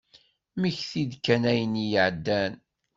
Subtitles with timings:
[0.55, 2.53] Mmekti-d kan ayen iɛeddan.